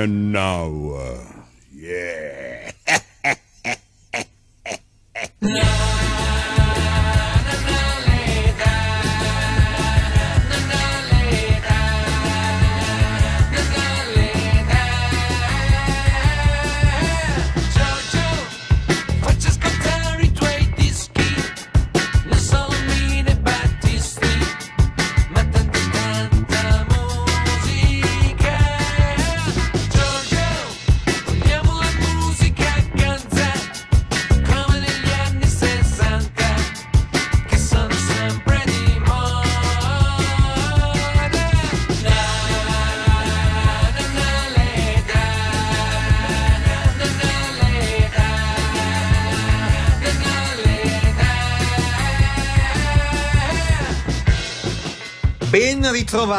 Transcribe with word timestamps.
And 0.00 0.32
now, 0.32 0.89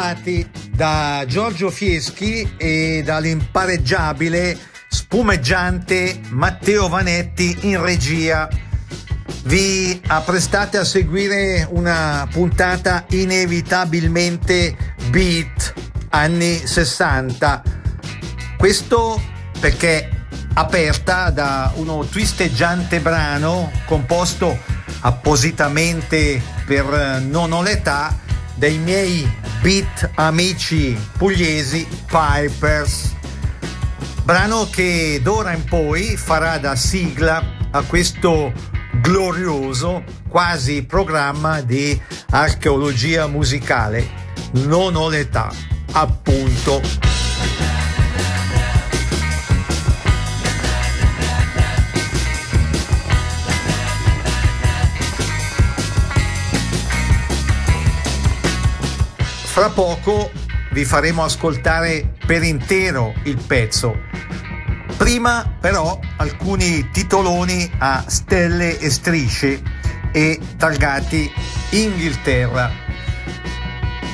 Ben 0.02 0.16
ritrovati 0.16 0.50
da 0.74 1.24
Giorgio 1.28 1.70
Fieschi 1.70 2.54
e 2.56 3.02
dall'impareggiabile 3.04 4.58
spumeggiante 4.88 6.20
Matteo 6.30 6.88
Vanetti 6.88 7.56
in 7.62 7.80
regia. 7.80 8.48
Vi 9.44 10.00
apprestate 10.08 10.78
a 10.78 10.84
seguire 10.84 11.66
una 11.70 12.26
puntata 12.32 13.04
inevitabilmente 13.10 14.76
beat 15.10 15.72
anni 16.08 16.66
60. 16.66 17.62
Questo 18.58 19.22
perché 19.60 20.08
aperta 20.54 21.30
da 21.30 21.72
uno 21.76 22.04
twisteggiante 22.04 22.98
brano 22.98 23.70
composto 23.86 24.58
appositamente 25.02 26.42
per 26.66 27.20
non 27.24 27.62
l'età 27.62 28.21
dei 28.62 28.78
miei 28.78 29.28
beat 29.60 30.10
amici 30.14 30.96
pugliesi 31.18 31.84
Pipers. 32.06 33.12
Brano 34.22 34.68
che 34.70 35.18
d'ora 35.20 35.52
in 35.52 35.64
poi 35.64 36.16
farà 36.16 36.58
da 36.58 36.76
sigla 36.76 37.42
a 37.72 37.82
questo 37.82 38.52
glorioso 39.00 40.04
quasi 40.28 40.84
programma 40.84 41.60
di 41.60 42.00
archeologia 42.30 43.26
musicale. 43.26 44.08
Non 44.52 44.94
ho 44.94 45.08
l'età, 45.08 45.50
appunto. 45.90 47.11
Fra 59.52 59.68
poco 59.68 60.30
vi 60.70 60.86
faremo 60.86 61.22
ascoltare 61.24 62.14
per 62.26 62.42
intero 62.42 63.12
il 63.24 63.36
pezzo. 63.36 63.94
Prima 64.96 65.58
però 65.60 66.00
alcuni 66.16 66.88
titoloni 66.90 67.70
a 67.76 68.02
stelle 68.06 68.78
e 68.78 68.88
strisce 68.88 69.60
e 70.10 70.40
targati 70.56 71.30
Inghilterra. 71.72 72.70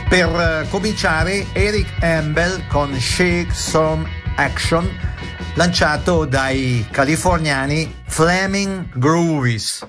Per 0.08 0.28
eh, 0.28 0.66
cominciare 0.70 1.46
Eric 1.52 2.02
Ambel 2.02 2.66
con 2.66 2.98
Shake 2.98 3.54
Some 3.54 4.10
Action 4.34 4.90
lanciato 5.54 6.24
dai 6.24 6.84
californiani 6.90 7.94
Flaming 8.06 8.88
Groovies. 8.98 9.86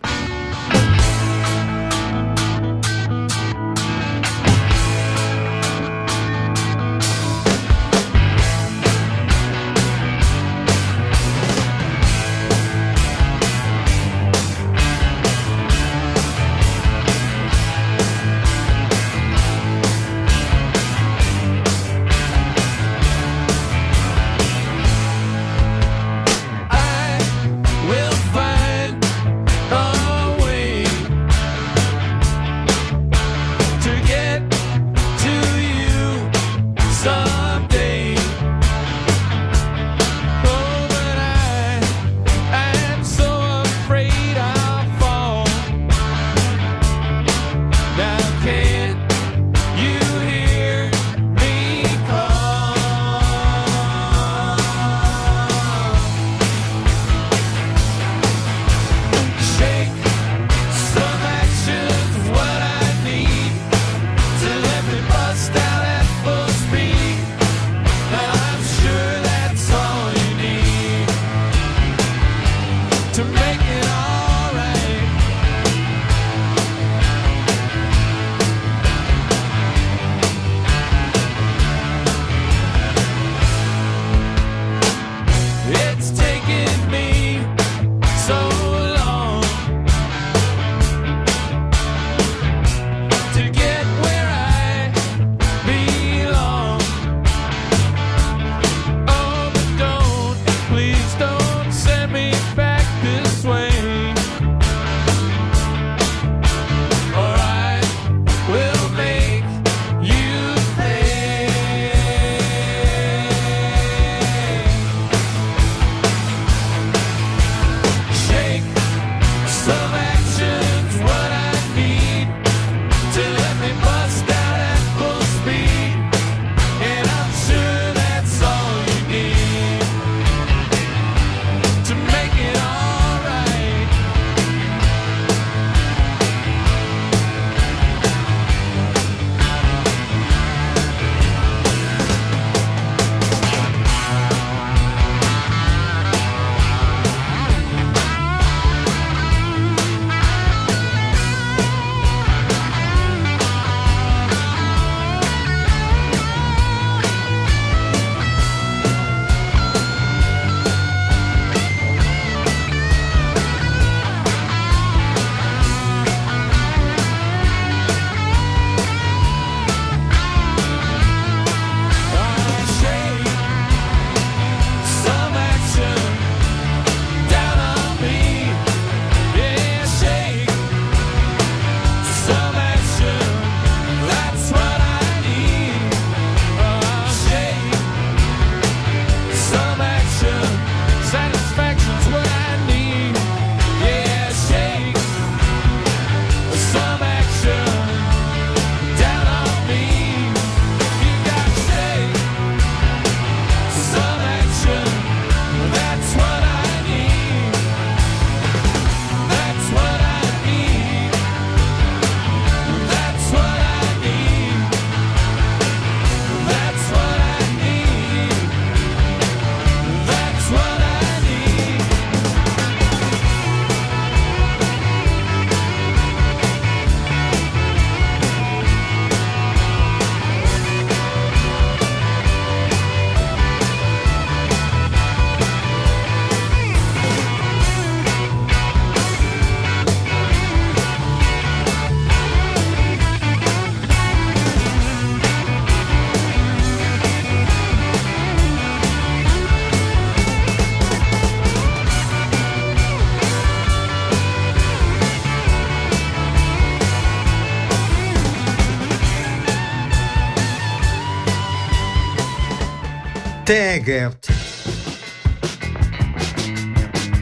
Fogerty 263.90 264.34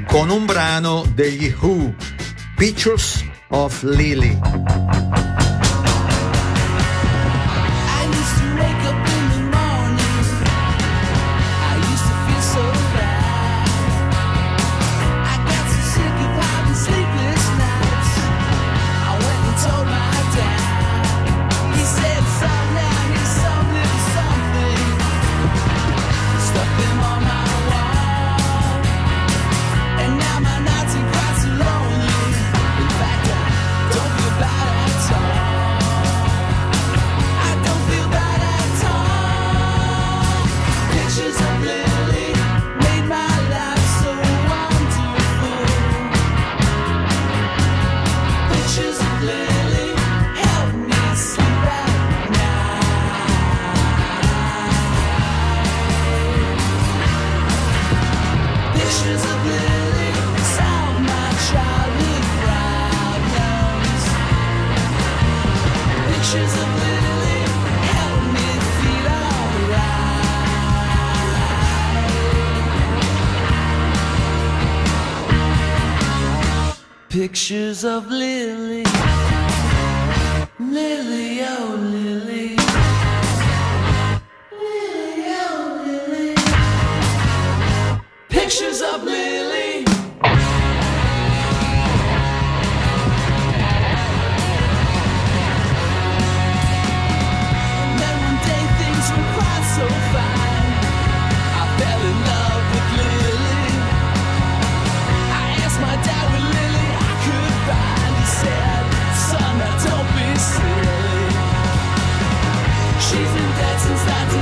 con 0.05 0.29
un 0.29 0.45
brano 0.45 1.05
degli 1.13 1.53
Who, 1.61 1.93
Pictures 2.57 3.23
of 3.49 3.83
Lily. 3.83 4.86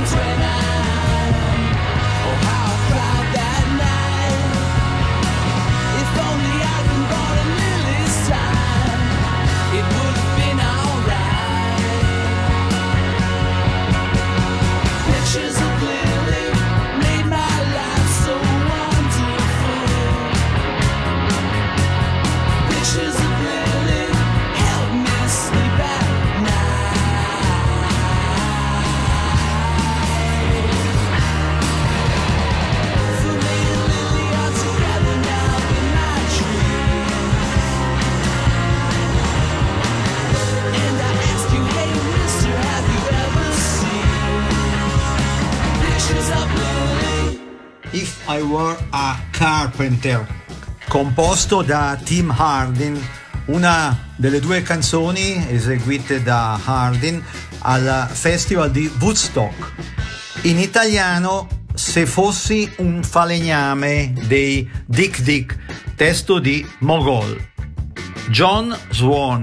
when 0.04 0.42
I 0.42 0.55
War 48.46 48.76
a 48.90 49.20
Carpenter, 49.30 50.26
composto 50.88 51.62
da 51.62 51.98
Tim 52.02 52.30
Hardin, 52.30 53.00
una 53.46 54.10
delle 54.16 54.40
due 54.40 54.62
canzoni 54.62 55.46
eseguite 55.48 56.22
da 56.22 56.58
Hardin 56.64 57.22
al 57.60 58.08
Festival 58.12 58.70
di 58.70 58.90
Woodstock. 59.00 59.72
In 60.42 60.58
italiano 60.58 61.48
Se 61.74 62.06
fossi 62.06 62.72
un 62.78 63.02
falegname 63.02 64.14
dei 64.26 64.66
Dick 64.86 65.20
Dick, 65.20 65.58
testo 65.94 66.38
di 66.38 66.66
Mogol. 66.78 67.38
John 68.30 68.74
Swan. 68.90 69.42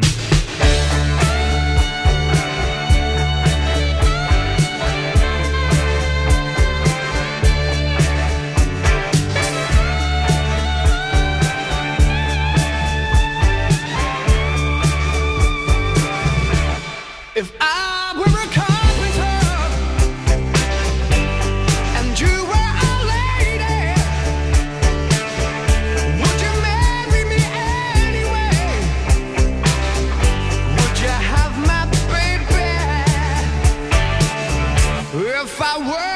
if 35.54 35.62
I 35.62 35.78
were 35.78 36.13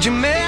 de 0.00 0.10
medo. 0.10 0.39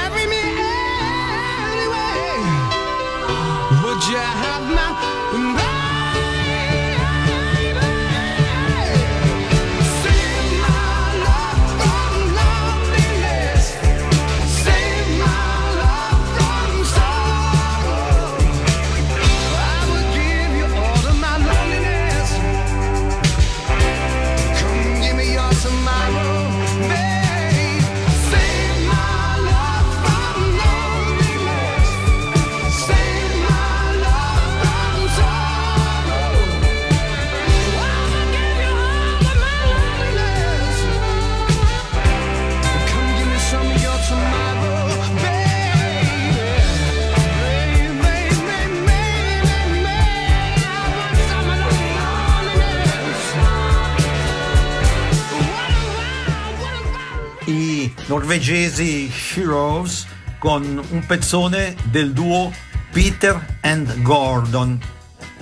norvegesi 58.23 59.11
Shirows 59.11 60.07
con 60.39 60.81
un 60.91 61.05
pezzone 61.07 61.75
del 61.91 62.13
duo 62.13 62.53
Peter 62.93 63.59
and 63.63 64.01
Gordon. 64.03 64.81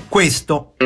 Questo. 0.09 0.77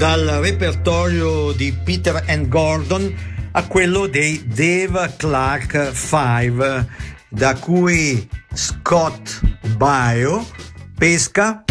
dal 0.00 0.38
repertorio 0.40 1.52
di 1.52 1.74
Peter 1.84 2.24
and 2.26 2.48
Gordon 2.48 3.14
a 3.52 3.66
quello 3.66 4.06
dei 4.06 4.42
Dave 4.46 5.12
Clark 5.18 5.92
5, 5.92 6.86
da 7.28 7.54
cui 7.56 8.26
Scott 8.54 9.42
Bio 9.76 10.42
pesca 10.96 11.62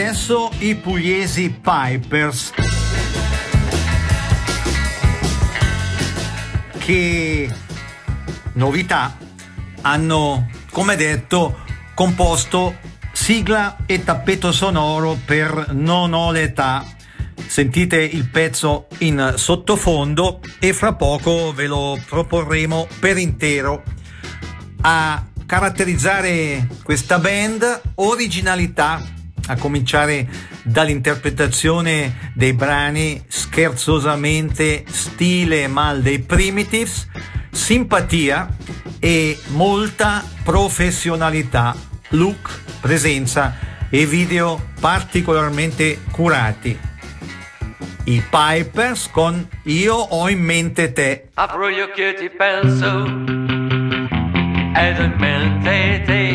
adesso 0.00 0.48
i 0.58 0.76
pugliesi 0.76 1.50
Pipers 1.50 2.52
che 6.78 7.52
novità 8.52 9.16
hanno 9.80 10.50
come 10.70 10.94
detto 10.94 11.64
composto 11.94 12.76
sigla 13.10 13.78
e 13.86 14.04
tappeto 14.04 14.52
sonoro 14.52 15.18
per 15.24 15.72
Non 15.72 16.12
ho 16.12 16.30
l'età. 16.30 16.86
Sentite 17.48 18.00
il 18.00 18.28
pezzo 18.28 18.86
in 18.98 19.32
sottofondo 19.34 20.38
e 20.60 20.72
fra 20.74 20.94
poco 20.94 21.52
ve 21.52 21.66
lo 21.66 22.00
proporremo 22.06 22.86
per 23.00 23.18
intero. 23.18 23.82
A 24.82 25.26
caratterizzare 25.44 26.68
questa 26.84 27.18
band 27.18 27.80
originalità 27.96 29.16
a 29.48 29.56
cominciare 29.56 30.28
dall'interpretazione 30.62 32.32
dei 32.34 32.52
brani 32.52 33.22
scherzosamente 33.26 34.84
stile 34.88 35.66
mal 35.66 36.00
dei 36.00 36.20
primitives 36.20 37.08
simpatia 37.50 38.48
e 38.98 39.38
molta 39.48 40.24
professionalità. 40.44 41.74
Look 42.10 42.60
presenza 42.80 43.56
e 43.90 44.06
video 44.06 44.70
particolarmente 44.80 46.00
curati. 46.10 46.78
I 48.04 48.22
Pipers 48.30 49.10
con 49.10 49.46
Io 49.64 49.94
ho 49.94 50.28
in 50.30 50.40
mente 50.40 50.92
te. 50.92 51.28
Apro 51.34 51.70
gli 51.70 51.80
occhi 51.80 52.02
e 52.02 52.14
ti 52.14 52.30
penso 52.30 53.04
ed 54.74 54.98
in 54.98 55.14
mente 55.18 56.02
te 56.06 56.27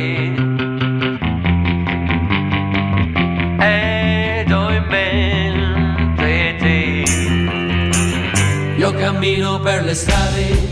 cammino 9.64 9.72
per 9.72 9.84
le 9.84 9.96
strade 9.96 10.70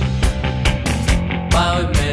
ma 1.52 1.76
ho 1.76 1.80
in 1.80 1.86
mente 1.86 2.11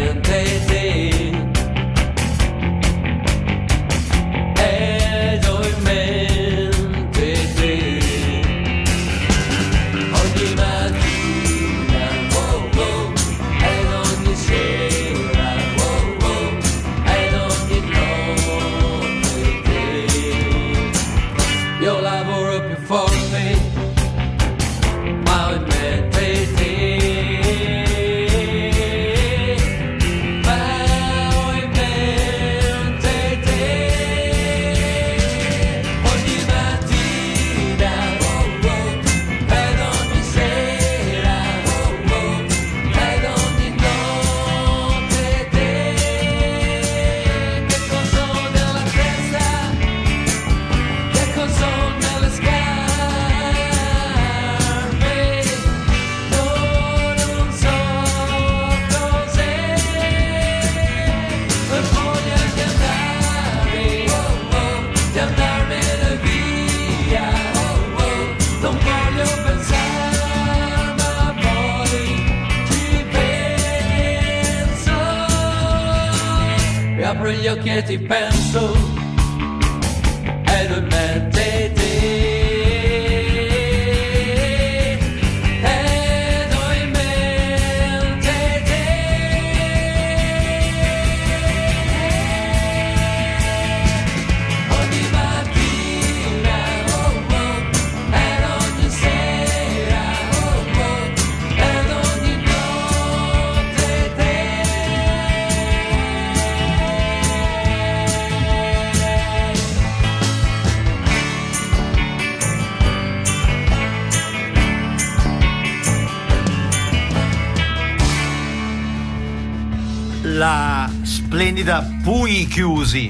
Chiusi, 122.58 123.08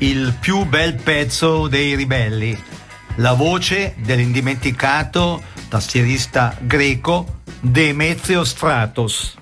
il 0.00 0.36
più 0.38 0.66
bel 0.66 0.96
pezzo 0.96 1.66
dei 1.66 1.94
ribelli, 1.94 2.54
la 3.14 3.32
voce 3.32 3.94
dell'indimenticato 3.96 5.42
tastierista 5.70 6.54
greco 6.60 7.38
Demetrio 7.58 8.44
Stratos. 8.44 9.36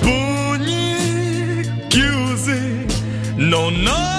pugni 0.00 0.96
chiusi, 1.88 2.86
non 3.34 3.84
ho 3.84 4.17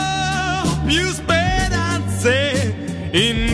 più 0.89 1.07
speranze, 1.11 2.73
in 3.11 3.48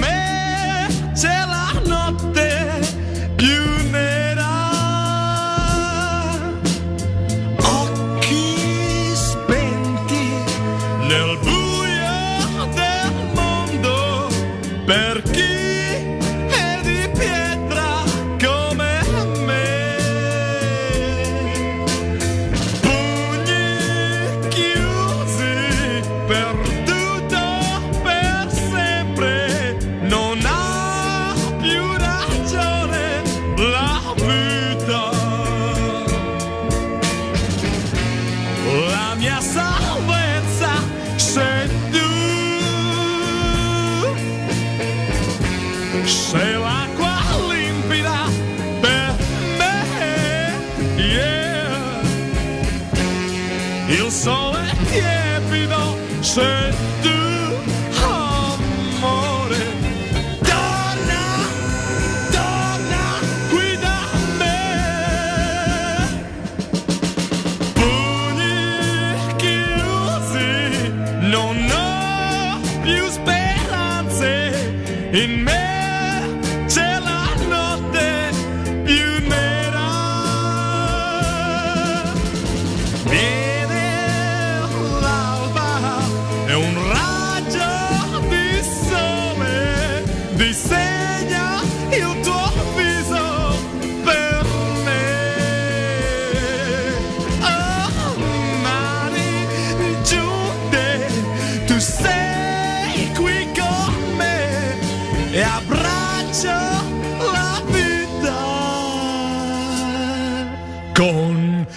con 110.95 111.67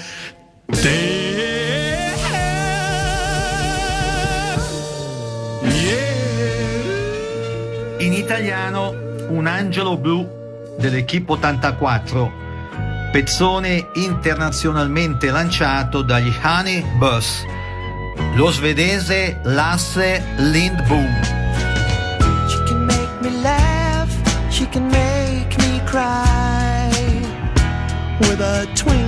te. 0.66 1.26
In 7.98 8.12
italiano, 8.12 8.94
un 9.28 9.46
angelo 9.46 9.96
blu 9.96 10.26
dell'Equipe 10.78 11.33
84 11.33 12.46
pezzone 13.11 13.88
internazionalmente 13.94 15.31
lanciato 15.31 16.02
dagli 16.02 16.33
Honey 16.40 16.85
Bus, 16.96 17.44
lo 18.35 18.52
svedese 18.52 19.40
Lasse 19.42 20.22
Lindboom. 20.37 21.22
She 22.46 22.62
can 22.66 22.85
make 22.85 23.11
me 23.20 23.42
laugh, 23.42 24.12
she 24.50 24.68
can 24.68 24.87
make 24.87 25.57
me 25.59 25.81
cry 25.85 26.88
with 28.20 28.40
a 28.40 28.66
twinkle. 28.74 29.08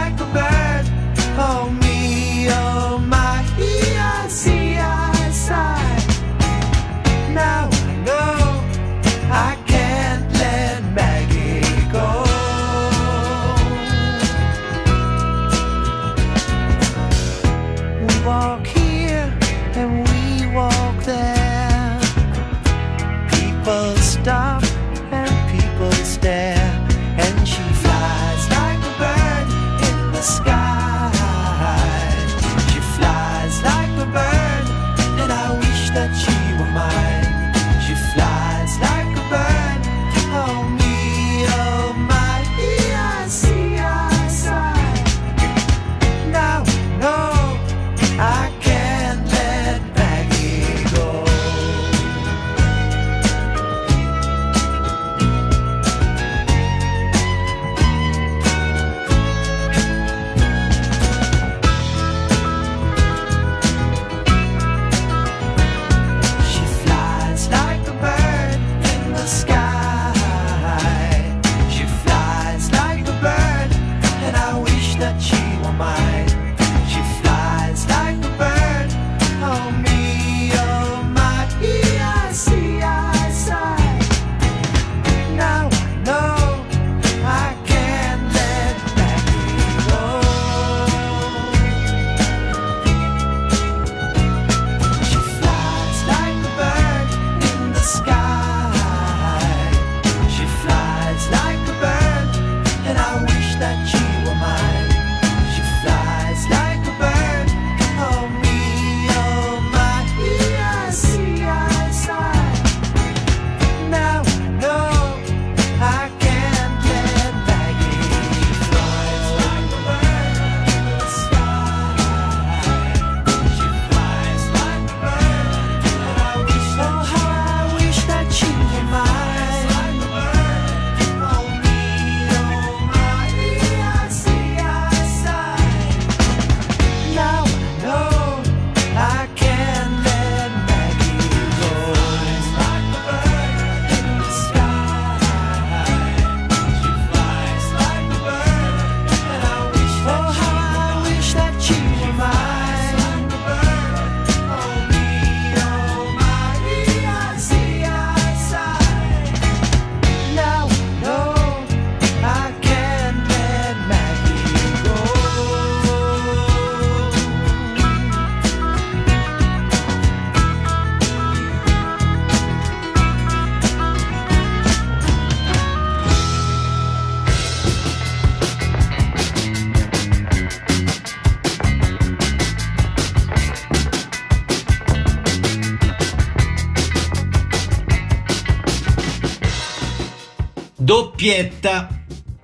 doppietta. 191.21 191.87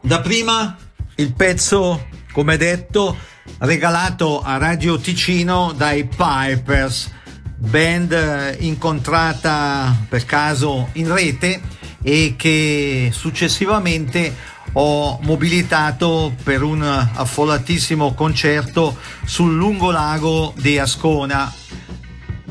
Da 0.02 0.22
prima 0.22 0.78
il 1.16 1.34
pezzo, 1.34 2.06
come 2.32 2.58
detto, 2.58 3.18
regalato 3.58 4.42
a 4.44 4.58
Radio 4.58 5.00
Ticino 5.00 5.74
dai 5.76 6.06
Pipers, 6.06 7.12
band 7.58 8.12
eh, 8.12 8.58
incontrata 8.60 9.96
per 10.08 10.26
caso 10.26 10.90
in 10.94 11.12
rete 11.12 11.60
e 12.04 12.36
che 12.38 13.10
successivamente 13.12 14.36
ho 14.74 15.18
mobilitato 15.24 16.36
per 16.44 16.62
un 16.62 16.84
affollatissimo 16.84 18.14
concerto 18.14 18.96
sul 19.26 19.56
lungo 19.56 19.90
lago 19.90 20.54
di 20.56 20.78
Ascona. 20.78 21.52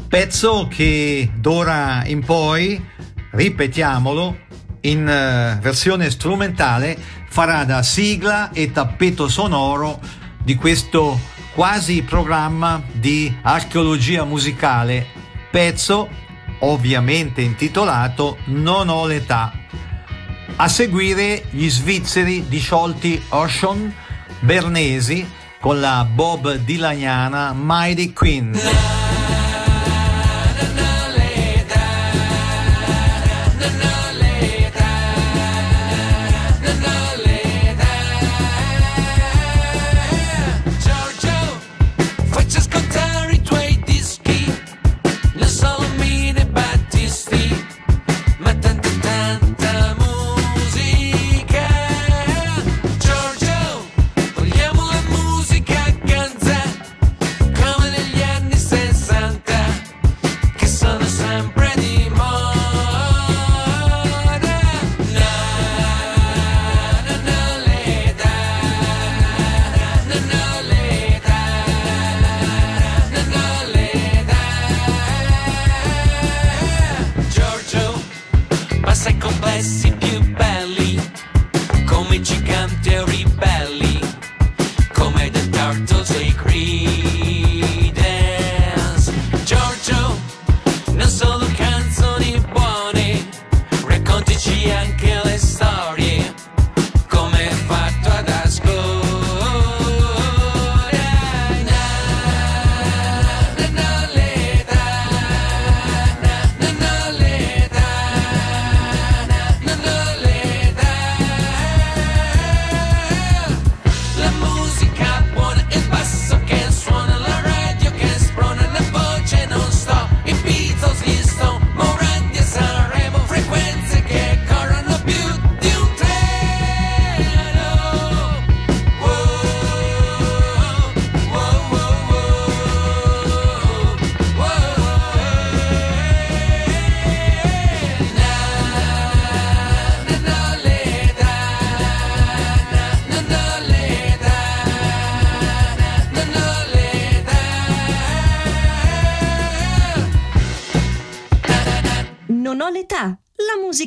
Pezzo 0.08 0.66
che 0.68 1.30
d'ora 1.36 2.02
in 2.04 2.24
poi, 2.24 2.84
ripetiamolo, 3.30 4.45
in 4.86 5.08
eh, 5.08 5.58
versione 5.60 6.10
strumentale 6.10 6.96
farà 7.28 7.64
da 7.64 7.82
sigla 7.82 8.50
e 8.52 8.72
tappeto 8.72 9.28
sonoro 9.28 10.00
di 10.42 10.54
questo 10.54 11.18
quasi 11.54 12.02
programma 12.02 12.82
di 12.92 13.34
archeologia 13.42 14.24
musicale, 14.24 15.06
pezzo 15.50 16.08
ovviamente 16.60 17.42
intitolato 17.42 18.38
Non 18.46 18.88
ho 18.88 19.06
l'età. 19.06 19.52
A 20.56 20.68
seguire 20.68 21.44
gli 21.50 21.68
svizzeri 21.68 22.46
disciolti 22.48 23.22
Ocean 23.30 23.92
Bernesi 24.40 25.28
con 25.60 25.80
la 25.80 26.06
Bob 26.08 26.54
Dilaniana 26.56 27.52
Mighty 27.54 28.12
Queen. 28.12 29.05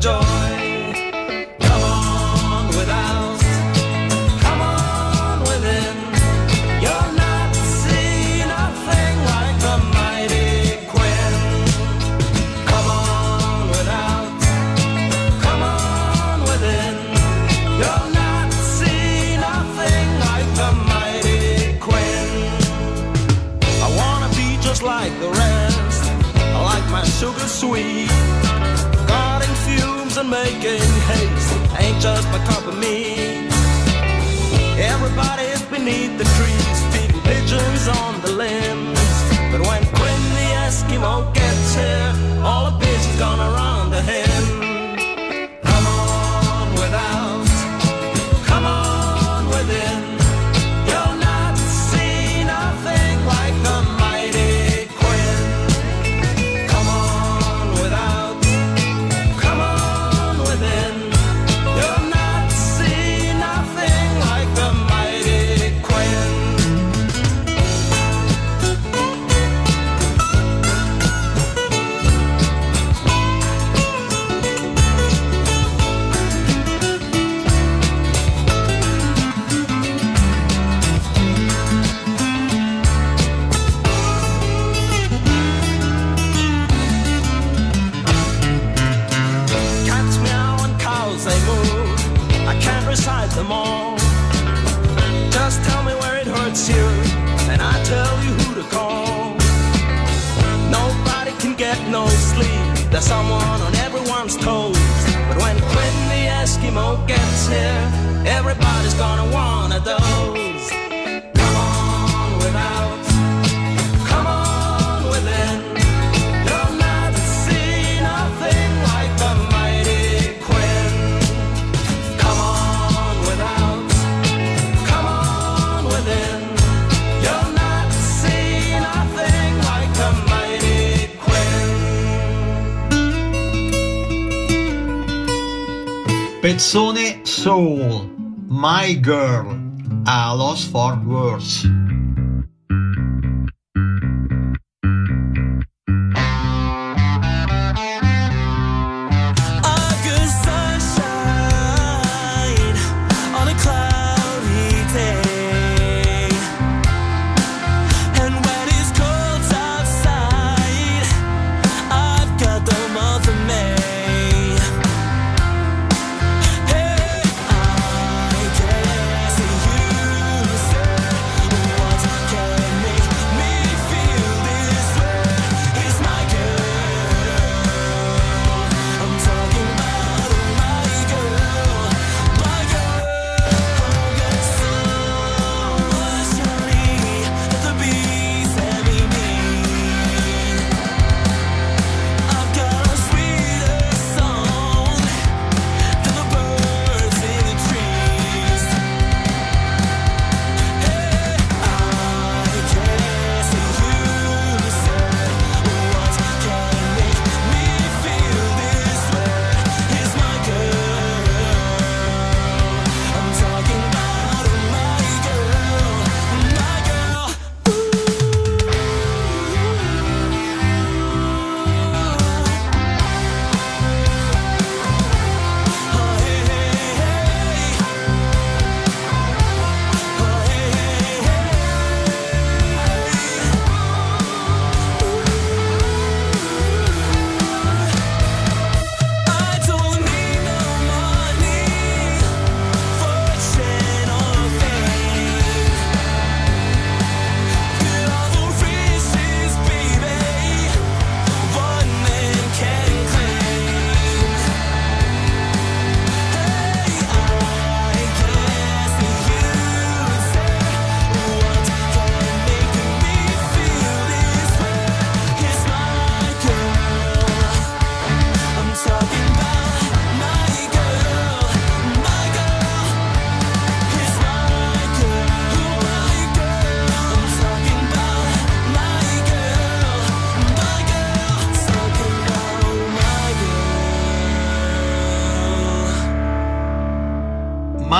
먼저 0.00 0.29
just 32.00 32.26
by 32.32 32.38
company. 32.46 33.46
Everybody 34.80 35.42
is 35.42 35.62
beneath 35.64 36.16
the 36.16 36.24
trees, 36.36 36.78
big 36.96 37.12
pigeons 37.24 37.88
on 37.88 38.22
the 38.22 38.32
limbs. 38.32 38.98
But 39.52 39.60
when 39.68 39.84
Quinn 39.96 40.22
the 40.38 40.48
Eskimo 40.64 41.39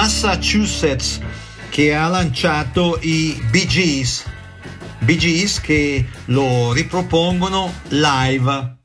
Massachusetts 0.01 1.20
che 1.68 1.94
ha 1.94 2.09
lanciato 2.09 2.98
i 3.03 3.38
Bee 3.51 3.66
Gees, 3.66 4.24
Bee 5.01 5.18
Gees 5.18 5.61
che 5.61 6.09
lo 6.24 6.72
ripropongono 6.72 7.70
live. 7.88 8.80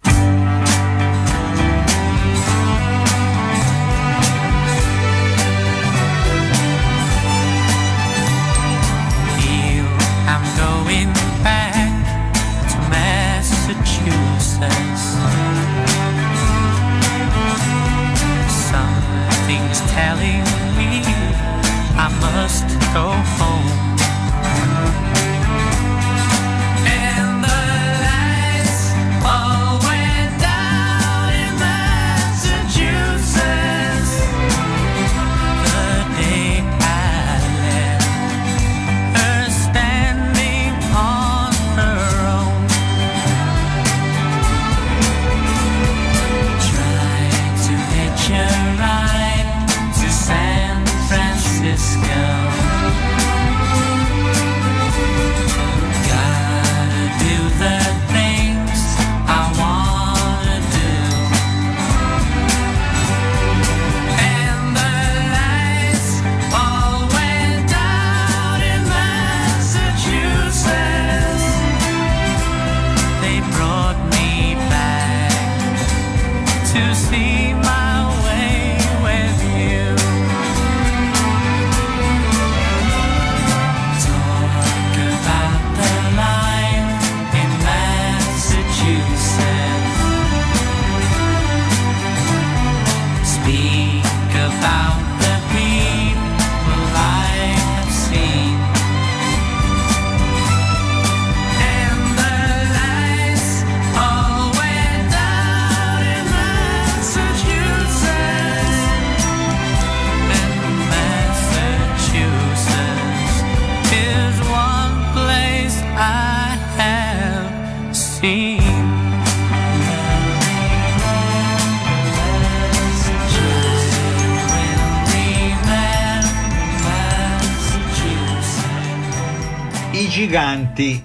Giganti, 130.75 131.03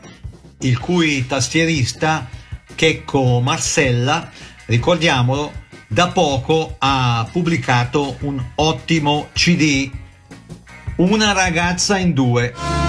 il 0.62 0.78
cui 0.78 1.24
tastierista 1.26 2.28
Checco 2.74 3.40
Marcella, 3.40 4.28
ricordiamolo, 4.66 5.52
da 5.86 6.08
poco 6.08 6.74
ha 6.78 7.26
pubblicato 7.30 8.16
un 8.20 8.42
ottimo 8.56 9.28
CD, 9.32 9.90
Una 10.96 11.32
ragazza 11.32 11.96
in 11.96 12.12
due. 12.12 12.79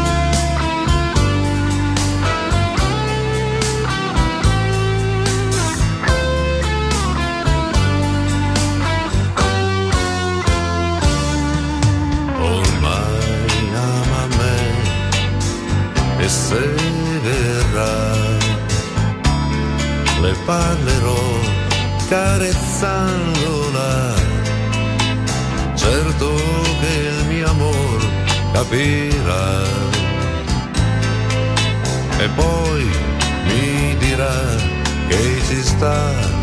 Se 16.32 16.64
verrà 17.26 18.00
le 20.22 20.34
parlerò 20.46 21.24
carezzandola. 22.08 24.14
Certo 25.76 26.30
che 26.80 26.94
il 27.14 27.26
mio 27.28 27.50
amor 27.50 28.00
capirà. 28.54 29.50
E 32.18 32.30
poi 32.36 32.90
mi 33.48 33.98
dirà 33.98 34.40
che 35.08 35.42
ci 35.48 35.62
sta 35.64 36.41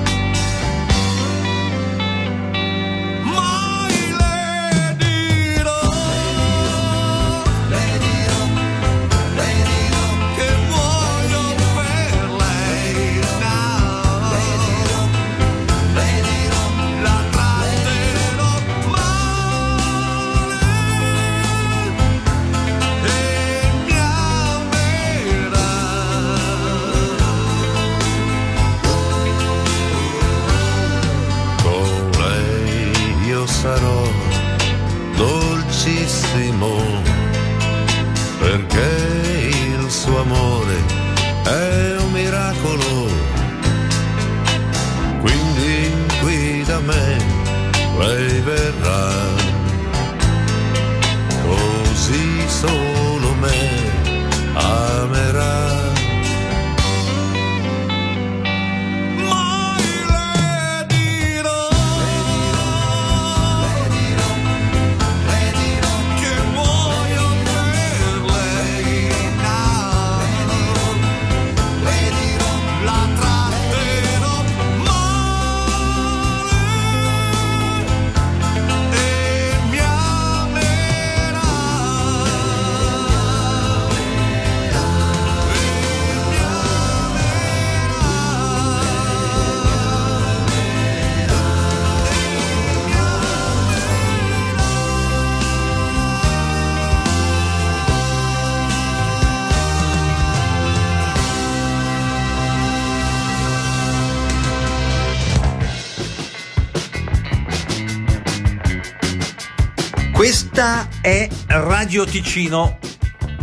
Radio 111.88 112.04
Ticino. 112.04 112.78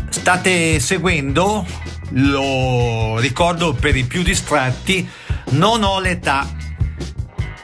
State 0.10 0.80
seguendo, 0.80 1.66
lo 2.10 3.18
ricordo 3.18 3.74
per 3.74 3.96
i 3.96 4.04
più 4.04 4.22
distratti, 4.22 5.10
non 5.54 5.82
ho 5.82 6.00
l'età. 6.00 6.48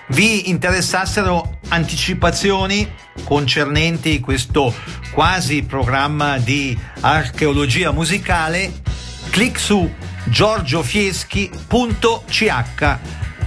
Vi 0.07 0.49
interessassero 0.49 1.59
anticipazioni 1.67 2.91
concernenti 3.23 4.19
questo 4.19 4.73
quasi 5.11 5.61
programma 5.61 6.39
di 6.39 6.75
archeologia 7.01 7.91
musicale? 7.91 8.81
Clic 9.29 9.59
su 9.59 9.87
giorgiofieschi.ch. 10.23 12.97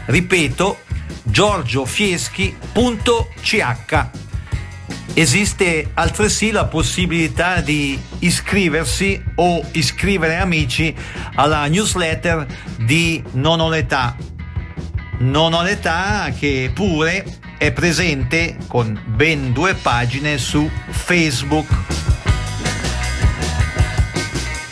Ripeto, 0.06 0.78
giorgiofieschi.ch. 1.24 4.23
Esiste 5.16 5.92
altresì 5.94 6.50
la 6.50 6.64
possibilità 6.64 7.60
di 7.60 7.96
iscriversi 8.18 9.22
o 9.36 9.64
iscrivere 9.70 10.34
amici 10.34 10.92
alla 11.36 11.66
newsletter 11.66 12.44
di 12.78 13.22
Non 13.34 13.60
ho 13.60 13.68
l'età. 13.68 14.16
Non 15.18 15.52
ho 15.52 15.62
l'età 15.62 16.32
che 16.36 16.72
pure 16.74 17.24
è 17.58 17.70
presente 17.70 18.56
con 18.66 19.00
ben 19.06 19.52
due 19.52 19.74
pagine 19.74 20.36
su 20.36 20.68
Facebook. 20.90 21.68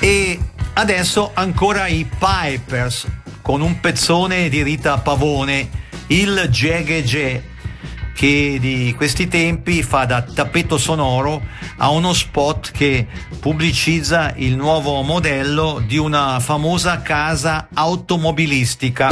E 0.01 0.40
adesso 0.72 1.30
ancora 1.34 1.86
i 1.86 2.05
Pipers 2.18 3.07
con 3.43 3.61
un 3.61 3.78
pezzone 3.78 4.49
di 4.49 4.64
Rita 4.64 4.99
Pavone, 4.99 5.70
il 6.09 6.49
Gegege 6.51 7.51
che 8.14 8.58
di 8.60 8.94
questi 8.96 9.28
tempi 9.28 9.82
fa 9.82 10.04
da 10.04 10.22
tappeto 10.22 10.78
sonoro 10.78 11.42
a 11.78 11.90
uno 11.90 12.12
spot 12.12 12.70
che 12.70 13.06
pubblicizza 13.40 14.32
il 14.36 14.56
nuovo 14.56 15.02
modello 15.02 15.82
di 15.86 15.96
una 15.96 16.38
famosa 16.40 17.02
casa 17.02 17.68
automobilistica. 17.72 19.10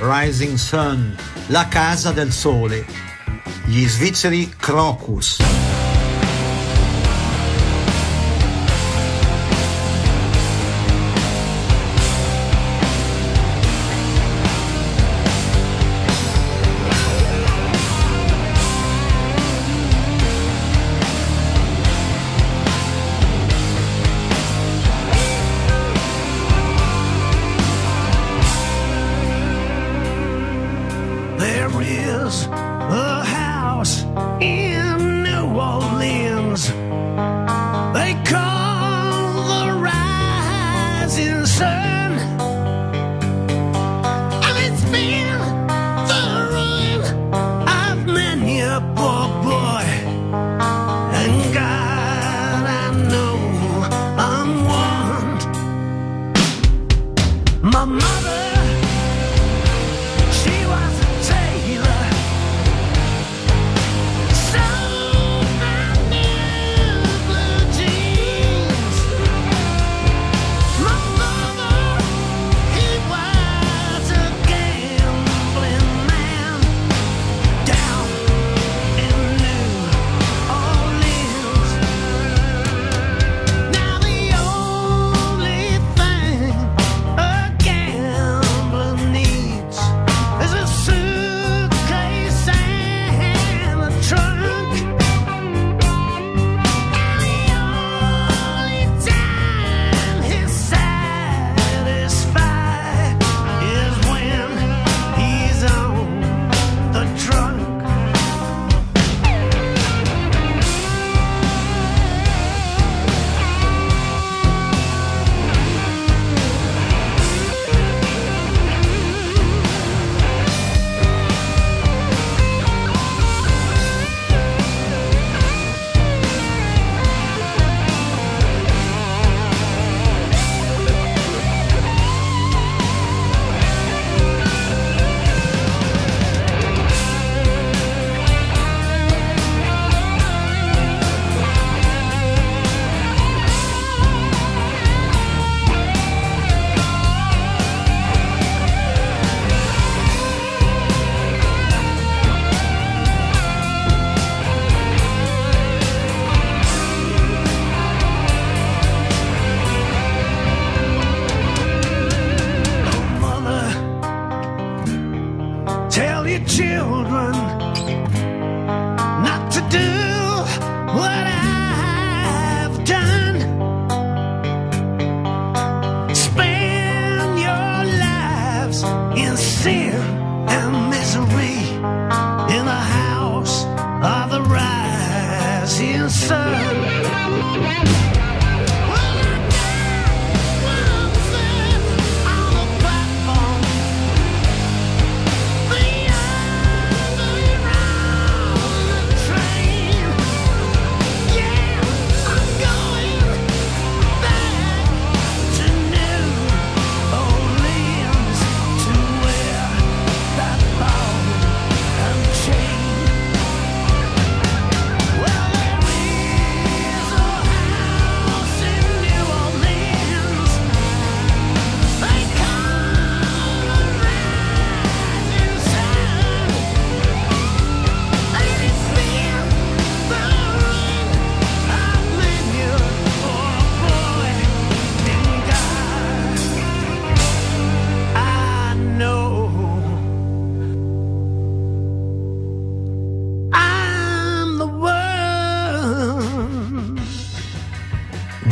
Rising 0.00 0.56
Sun, 0.56 1.16
la 1.48 1.68
casa 1.68 2.10
del 2.10 2.32
sole. 2.32 2.84
Gli 3.64 3.86
svizzeri 3.86 4.52
Crocus. 4.58 5.43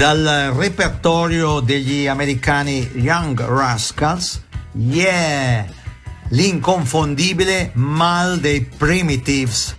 dal 0.02 0.52
repertorio 0.56 1.60
degli 1.60 2.08
americani 2.08 2.90
Young 2.94 3.40
Rascals, 3.40 4.42
Yeah, 4.72 5.64
l'inconfondibile 6.30 7.70
Mal 7.74 8.40
dei 8.40 8.62
Primitives. 8.62 9.76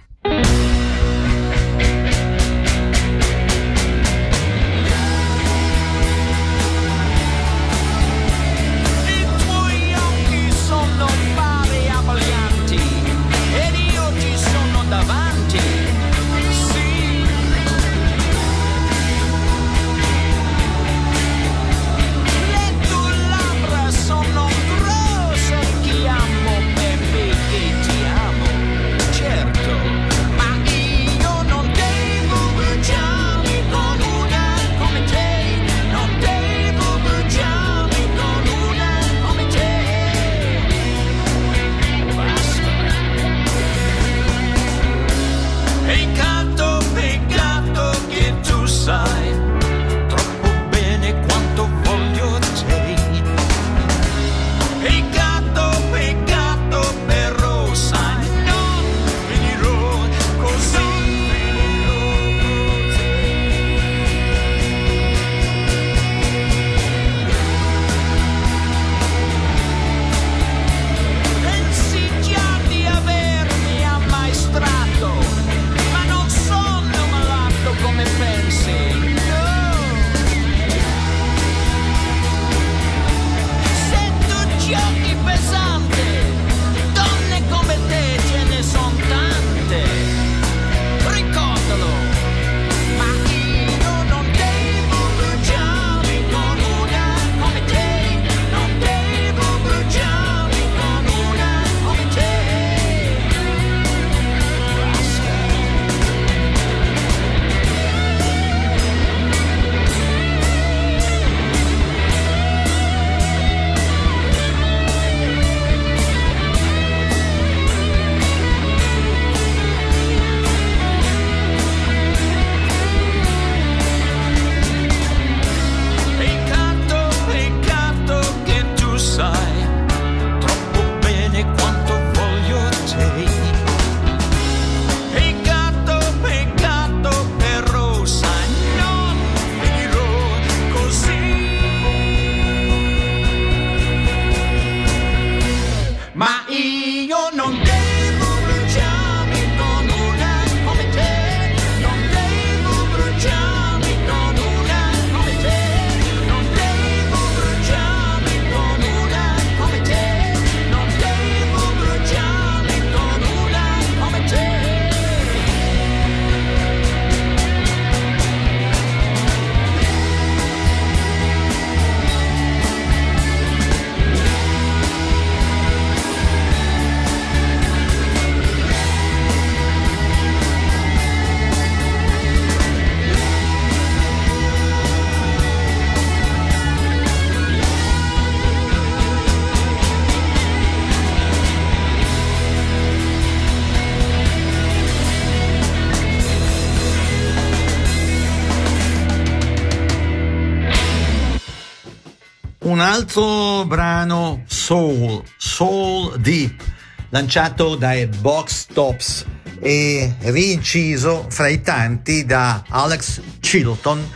Altro 202.94 203.66
brano 203.66 204.44
soul, 204.46 205.24
Soul 205.38 206.20
Deep, 206.20 206.62
lanciato 207.10 207.76
dai 207.76 208.06
Box 208.06 208.68
Tops 208.72 209.26
e 209.60 210.14
rinciso 210.20 211.26
fra 211.30 211.48
i 211.48 211.62
tanti 211.62 212.24
da 212.24 212.64
Alex 212.70 213.20
Chilton, 213.40 214.08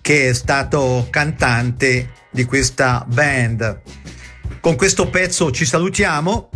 che 0.00 0.28
è 0.28 0.34
stato 0.34 1.08
cantante 1.10 2.12
di 2.30 2.44
questa 2.44 3.04
band. 3.08 3.80
Con 4.60 4.76
questo 4.76 5.08
pezzo 5.08 5.50
ci 5.50 5.64
salutiamo. 5.64 6.50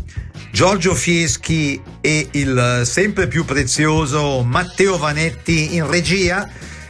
Giorgio 0.52 0.94
Fieschi 0.94 1.82
e 2.00 2.28
il 2.30 2.82
sempre 2.84 3.26
più 3.26 3.44
prezioso 3.44 4.44
Matteo 4.44 4.98
Vanetti 4.98 5.74
in 5.74 5.90
regia 5.90 6.48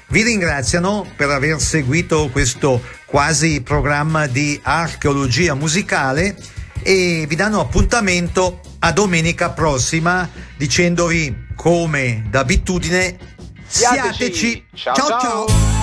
vi 0.08 0.22
ringraziano 0.22 1.10
per 1.16 1.30
aver 1.30 1.60
seguito 1.60 2.28
questo 2.30 2.80
quasi 3.06 3.62
programma 3.62 4.26
di 4.26 4.58
archeologia 4.62 5.54
musicale 5.54 6.36
e 6.82 7.24
vi 7.26 7.34
danno 7.34 7.60
appuntamento 7.60 8.60
a 8.80 8.92
domenica 8.92 9.50
prossima 9.50 10.28
dicendovi 10.56 11.46
come 11.54 12.24
d'abitudine 12.28 13.16
siateci 13.66 14.66
Ciao, 14.74 14.94
ciao, 14.94 15.08
ciao. 15.08 15.20
ciao. 15.20 15.75